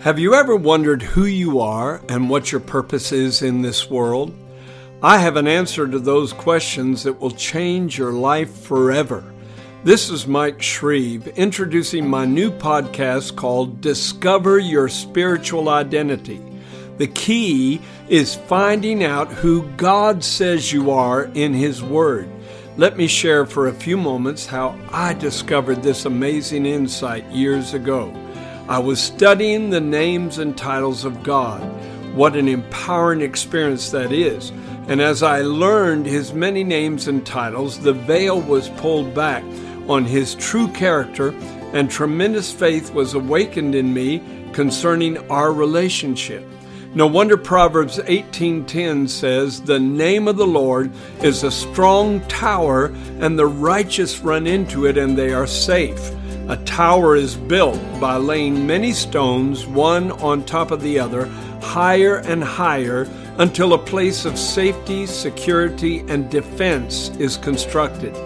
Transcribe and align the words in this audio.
Have 0.00 0.18
you 0.18 0.32
ever 0.32 0.56
wondered 0.56 1.02
who 1.02 1.26
you 1.26 1.60
are 1.60 2.00
and 2.08 2.30
what 2.30 2.50
your 2.50 2.62
purpose 2.62 3.12
is 3.12 3.42
in 3.42 3.60
this 3.60 3.90
world? 3.90 4.34
I 5.02 5.18
have 5.18 5.36
an 5.36 5.46
answer 5.46 5.86
to 5.86 5.98
those 5.98 6.32
questions 6.32 7.02
that 7.02 7.20
will 7.20 7.32
change 7.32 7.98
your 7.98 8.14
life 8.14 8.50
forever. 8.50 9.22
This 9.84 10.08
is 10.08 10.26
Mike 10.26 10.62
Shreve 10.62 11.28
introducing 11.36 12.08
my 12.08 12.24
new 12.24 12.50
podcast 12.50 13.36
called 13.36 13.82
Discover 13.82 14.60
Your 14.60 14.88
Spiritual 14.88 15.68
Identity. 15.68 16.40
The 16.96 17.08
key 17.08 17.78
is 18.08 18.34
finding 18.34 19.04
out 19.04 19.30
who 19.30 19.68
God 19.76 20.24
says 20.24 20.72
you 20.72 20.90
are 20.92 21.24
in 21.34 21.52
His 21.52 21.82
Word. 21.82 22.26
Let 22.78 22.96
me 22.96 23.06
share 23.06 23.44
for 23.44 23.68
a 23.68 23.74
few 23.74 23.98
moments 23.98 24.46
how 24.46 24.78
I 24.90 25.12
discovered 25.12 25.82
this 25.82 26.06
amazing 26.06 26.64
insight 26.64 27.30
years 27.30 27.74
ago. 27.74 28.10
I 28.70 28.78
was 28.78 29.02
studying 29.02 29.70
the 29.70 29.80
names 29.80 30.38
and 30.38 30.56
titles 30.56 31.04
of 31.04 31.24
God. 31.24 31.60
What 32.14 32.36
an 32.36 32.46
empowering 32.46 33.20
experience 33.20 33.90
that 33.90 34.12
is. 34.12 34.50
And 34.86 35.00
as 35.00 35.24
I 35.24 35.40
learned 35.40 36.06
his 36.06 36.32
many 36.32 36.62
names 36.62 37.08
and 37.08 37.26
titles, 37.26 37.80
the 37.80 37.92
veil 37.92 38.40
was 38.40 38.68
pulled 38.68 39.12
back 39.12 39.42
on 39.88 40.04
his 40.04 40.36
true 40.36 40.68
character, 40.68 41.34
and 41.72 41.90
tremendous 41.90 42.52
faith 42.52 42.94
was 42.94 43.14
awakened 43.14 43.74
in 43.74 43.92
me 43.92 44.22
concerning 44.52 45.18
our 45.28 45.52
relationship. 45.52 46.46
No 46.94 47.08
wonder 47.08 47.36
Proverbs 47.36 47.98
18:10 48.06 49.08
says, 49.08 49.62
"The 49.62 49.80
name 49.80 50.28
of 50.28 50.36
the 50.36 50.46
Lord 50.46 50.92
is 51.24 51.42
a 51.42 51.50
strong 51.50 52.20
tower, 52.28 52.92
and 53.18 53.36
the 53.36 53.48
righteous 53.48 54.20
run 54.20 54.46
into 54.46 54.86
it 54.86 54.96
and 54.96 55.18
they 55.18 55.32
are 55.32 55.48
safe." 55.48 56.12
A 56.50 56.56
tower 56.64 57.14
is 57.14 57.36
built 57.36 57.78
by 58.00 58.16
laying 58.16 58.66
many 58.66 58.92
stones, 58.92 59.68
one 59.68 60.10
on 60.10 60.44
top 60.44 60.72
of 60.72 60.82
the 60.82 60.98
other, 60.98 61.26
higher 61.62 62.16
and 62.16 62.42
higher, 62.42 63.08
until 63.38 63.72
a 63.72 63.78
place 63.78 64.24
of 64.24 64.36
safety, 64.36 65.06
security, 65.06 66.00
and 66.08 66.28
defense 66.28 67.10
is 67.20 67.36
constructed. 67.36 68.16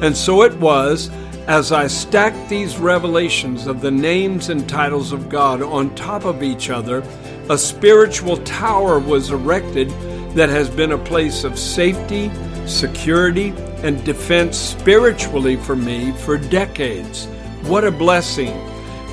And 0.00 0.16
so 0.16 0.44
it 0.44 0.58
was 0.58 1.10
as 1.46 1.72
I 1.72 1.88
stacked 1.88 2.48
these 2.48 2.78
revelations 2.78 3.66
of 3.66 3.82
the 3.82 3.90
names 3.90 4.48
and 4.48 4.66
titles 4.66 5.12
of 5.12 5.28
God 5.28 5.60
on 5.60 5.94
top 5.94 6.24
of 6.24 6.42
each 6.42 6.70
other, 6.70 7.04
a 7.50 7.58
spiritual 7.58 8.38
tower 8.38 8.98
was 8.98 9.30
erected 9.30 9.90
that 10.30 10.48
has 10.48 10.70
been 10.70 10.92
a 10.92 10.98
place 11.04 11.44
of 11.44 11.58
safety, 11.58 12.30
security, 12.64 13.52
and 13.82 14.02
defense 14.04 14.56
spiritually 14.56 15.56
for 15.56 15.76
me 15.76 16.12
for 16.12 16.38
decades. 16.38 17.28
What 17.66 17.84
a 17.84 17.90
blessing. 17.90 18.52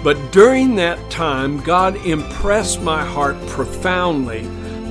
But 0.04 0.32
during 0.34 0.76
that 0.76 1.10
time, 1.10 1.62
God 1.62 1.96
impressed 2.06 2.82
my 2.82 3.06
heart 3.06 3.38
profoundly 3.48 4.42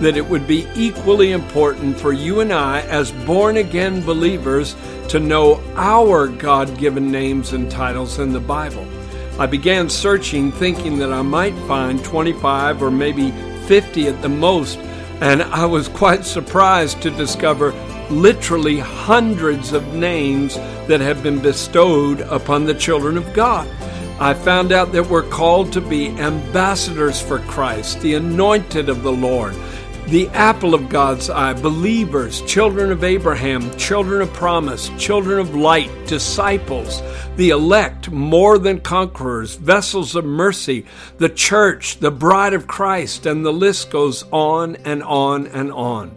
that 0.01 0.17
it 0.17 0.27
would 0.27 0.47
be 0.47 0.67
equally 0.75 1.33
important 1.33 1.99
for 2.01 2.13
you 2.13 2.41
and 2.41 2.55
I, 2.55 2.81
as 2.83 3.13
born 3.13 3.59
again 3.59 4.03
believers, 4.03 4.75
to 5.09 5.21
know 5.21 5.63
our 5.75 6.27
God 6.27 6.79
given 6.79 7.13
names 7.13 7.53
and 7.53 7.71
titles 7.71 8.19
in 8.19 8.33
the 8.33 8.41
Bible. 8.41 8.87
I 9.39 9.47
began 9.47 9.91
searching 9.91 10.53
thinking 10.53 10.99
that 11.01 11.13
I 11.13 11.21
might 11.21 11.55
find 11.69 12.03
25 12.03 12.83
or 12.83 12.91
maybe 12.91 13.31
50 13.67 14.09
at 14.09 14.23
the 14.23 14.29
most, 14.31 14.79
and 15.21 15.43
I 15.43 15.67
was 15.67 15.89
quite 15.89 16.25
surprised 16.25 17.03
to 17.03 17.11
discover 17.11 17.73
literally 18.11 18.79
hundreds 18.79 19.73
of 19.73 19.95
names 19.95 20.57
that 20.87 21.01
have 21.01 21.23
been 21.23 21.41
bestowed 21.41 22.21
upon 22.23 22.65
the 22.65 22.75
children 22.75 23.17
of 23.17 23.33
God. 23.33 23.69
I 24.19 24.35
found 24.35 24.71
out 24.71 24.93
that 24.93 25.09
we're 25.09 25.23
called 25.23 25.73
to 25.73 25.81
be 25.81 26.09
ambassadors 26.09 27.21
for 27.21 27.39
Christ, 27.39 28.01
the 28.01 28.15
anointed 28.15 28.89
of 28.89 29.03
the 29.03 29.13
Lord, 29.13 29.55
the 30.09 30.29
apple 30.31 30.75
of 30.75 30.89
God's 30.89 31.31
eye, 31.31 31.55
believers, 31.55 32.43
children 32.43 32.91
of 32.91 33.05
Abraham, 33.05 33.75
children 33.79 34.21
of 34.21 34.33
promise, 34.33 34.91
children 34.99 35.39
of 35.39 35.55
light, 35.55 35.91
disciples, 36.07 37.01
the 37.37 37.51
elect, 37.51 38.11
more 38.11 38.59
than 38.59 38.81
conquerors, 38.81 39.55
vessels 39.55 40.15
of 40.17 40.25
mercy, 40.25 40.85
the 41.19 41.29
church, 41.29 41.99
the 41.99 42.11
bride 42.11 42.55
of 42.55 42.67
Christ, 42.67 43.25
and 43.25 43.47
the 43.47 43.53
list 43.53 43.91
goes 43.91 44.25
on 44.33 44.77
and 44.85 45.03
on 45.03 45.47
and 45.47 45.73
on. 45.73 46.15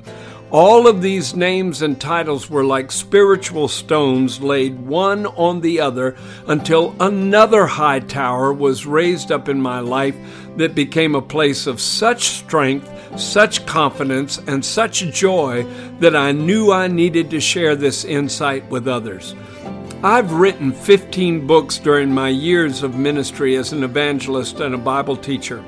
All 0.53 0.85
of 0.85 1.01
these 1.01 1.35
names 1.35 1.81
and 1.81 1.99
titles 1.99 2.47
were 2.47 2.63
like 2.63 2.91
spiritual 2.91 3.67
stones 3.67 4.39
laid 4.39 4.79
one 4.85 5.25
on 5.25 5.61
the 5.61 5.79
other 5.79 6.15
until 6.45 6.95
another 6.99 7.65
high 7.65 8.01
tower 8.01 8.53
was 8.53 8.85
raised 8.85 9.31
up 9.31 9.49
in 9.49 9.59
my 9.59 9.79
life 9.79 10.15
that 10.57 10.75
became 10.75 11.15
a 11.15 11.23
place 11.23 11.65
of 11.65 11.81
such 11.81 12.25
strength, 12.25 12.87
such 13.19 13.65
confidence, 13.65 14.37
and 14.45 14.63
such 14.63 15.11
joy 15.11 15.63
that 15.99 16.15
I 16.15 16.33
knew 16.33 16.71
I 16.71 16.87
needed 16.87 17.31
to 17.31 17.41
share 17.41 17.75
this 17.75 18.05
insight 18.05 18.69
with 18.69 18.87
others. 18.87 19.33
I've 20.03 20.33
written 20.33 20.71
15 20.71 21.47
books 21.47 21.79
during 21.79 22.13
my 22.13 22.29
years 22.29 22.83
of 22.83 22.93
ministry 22.93 23.55
as 23.55 23.73
an 23.73 23.83
evangelist 23.83 24.59
and 24.59 24.75
a 24.75 24.77
Bible 24.77 25.17
teacher. 25.17 25.65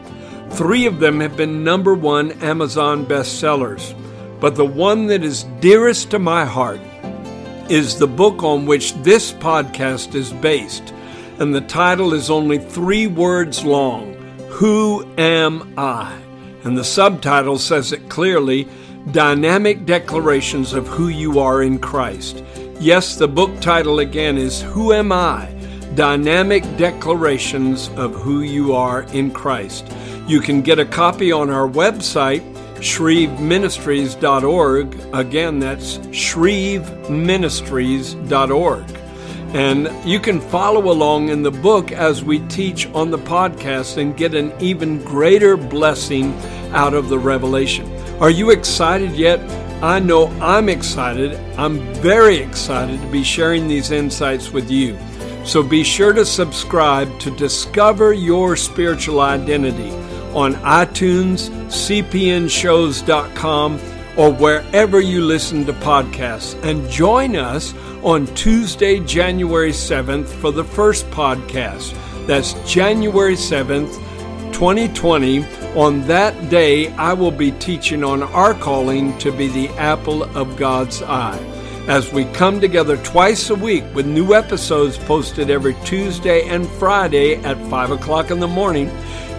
Three 0.51 0.85
of 0.85 0.99
them 0.99 1.21
have 1.21 1.35
been 1.35 1.63
number 1.63 1.95
one 1.95 2.33
Amazon 2.33 3.03
bestsellers. 3.03 3.95
But 4.39 4.55
the 4.55 4.65
one 4.65 5.07
that 5.07 5.23
is 5.23 5.43
dearest 5.59 6.11
to 6.11 6.19
my 6.19 6.45
heart 6.45 6.81
is 7.69 7.97
the 7.97 8.07
book 8.07 8.43
on 8.43 8.65
which 8.65 8.93
this 8.95 9.31
podcast 9.31 10.13
is 10.13 10.31
based. 10.33 10.93
And 11.39 11.53
the 11.53 11.61
title 11.61 12.13
is 12.13 12.29
only 12.29 12.57
three 12.57 13.07
words 13.07 13.63
long 13.63 14.13
Who 14.49 15.05
Am 15.17 15.73
I? 15.77 16.17
And 16.63 16.77
the 16.77 16.83
subtitle 16.83 17.57
says 17.57 17.91
it 17.91 18.09
clearly 18.09 18.67
Dynamic 19.11 19.85
Declarations 19.85 20.73
of 20.73 20.87
Who 20.87 21.09
You 21.09 21.39
Are 21.39 21.61
in 21.61 21.79
Christ. 21.79 22.43
Yes, 22.79 23.15
the 23.15 23.27
book 23.27 23.59
title 23.61 23.99
again 23.99 24.37
is 24.37 24.61
Who 24.61 24.93
Am 24.93 25.11
I? 25.11 25.51
Dynamic 25.95 26.63
Declarations 26.77 27.89
of 27.95 28.15
Who 28.15 28.41
You 28.41 28.73
Are 28.73 29.03
in 29.13 29.31
Christ. 29.31 29.91
You 30.27 30.41
can 30.41 30.61
get 30.61 30.79
a 30.79 30.85
copy 30.85 31.31
on 31.31 31.49
our 31.49 31.69
website 31.69 32.43
shreveministries.org. 32.85 35.13
Again, 35.13 35.59
that's 35.59 35.97
shreveministries.org. 35.97 38.97
And 39.55 40.07
you 40.07 40.19
can 40.19 40.39
follow 40.39 40.91
along 40.91 41.29
in 41.29 41.41
the 41.41 41.49
book 41.49 41.91
as 41.91 42.23
we 42.23 42.37
teach 42.47 42.85
on 42.87 43.09
the 43.09 43.17
podcast 43.17 43.97
and 43.97 44.15
get 44.15 44.35
an 44.35 44.53
even 44.59 45.03
greater 45.03 45.57
blessing 45.57 46.35
out 46.73 46.93
of 46.93 47.09
the 47.09 47.17
revelation. 47.17 47.91
Are 48.19 48.29
you 48.29 48.51
excited 48.51 49.13
yet? 49.13 49.39
I 49.81 49.97
know 49.99 50.27
I'm 50.39 50.69
excited. 50.69 51.33
I'm 51.57 51.79
very 51.95 52.37
excited 52.37 53.01
to 53.01 53.07
be 53.07 53.23
sharing 53.23 53.67
these 53.67 53.89
insights 53.89 54.51
with 54.51 54.69
you. 54.69 54.95
So 55.43 55.63
be 55.63 55.83
sure 55.83 56.13
to 56.13 56.23
subscribe 56.25 57.19
to 57.21 57.35
discover 57.35 58.13
your 58.13 58.55
spiritual 58.55 59.21
identity 59.21 59.91
on 60.35 60.53
iTunes, 60.55 61.49
cpnshows.com, 61.69 63.79
or 64.17 64.31
wherever 64.31 64.99
you 64.99 65.21
listen 65.21 65.65
to 65.65 65.73
podcasts. 65.73 66.61
And 66.63 66.89
join 66.89 67.35
us 67.35 67.73
on 68.03 68.27
Tuesday, 68.35 68.99
January 68.99 69.71
7th 69.71 70.27
for 70.27 70.51
the 70.51 70.63
first 70.63 71.09
podcast. 71.09 71.95
That's 72.27 72.53
January 72.71 73.35
7th, 73.35 73.93
2020. 74.53 75.45
On 75.75 76.05
that 76.07 76.49
day, 76.49 76.93
I 76.93 77.13
will 77.13 77.31
be 77.31 77.51
teaching 77.51 78.03
on 78.03 78.23
our 78.23 78.53
calling 78.53 79.17
to 79.19 79.31
be 79.31 79.47
the 79.47 79.69
apple 79.77 80.23
of 80.37 80.55
God's 80.55 81.01
eye. 81.01 81.54
As 81.87 82.11
we 82.11 82.25
come 82.25 82.59
together 82.59 82.97
twice 82.97 83.51
a 83.51 83.55
week 83.55 83.83
with 83.93 84.07
new 84.07 84.33
episodes 84.33 84.97
posted 84.97 85.51
every 85.51 85.75
Tuesday 85.85 86.47
and 86.47 86.67
Friday 86.67 87.35
at 87.35 87.59
5 87.69 87.91
o'clock 87.91 88.31
in 88.31 88.39
the 88.39 88.47
morning, 88.47 88.89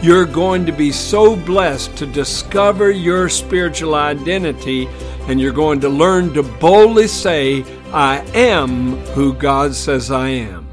you're 0.01 0.27
going 0.27 0.65
to 0.67 0.71
be 0.71 0.93
so 0.93 1.35
blessed 1.35 1.97
to 1.97 2.07
discover 2.07 2.93
your 2.93 3.29
spiritual 3.29 3.97
identity, 3.97 4.87
and 5.27 5.41
you're 5.41 5.53
going 5.53 5.81
to 5.81 5.89
learn 5.89 6.33
to 6.35 6.45
boldly 6.45 7.09
say, 7.09 7.65
I 7.93 8.19
am 8.33 8.97
who 9.17 9.35
God 9.35 9.75
says 9.75 10.13
I 10.13 10.29
am. 10.29 10.66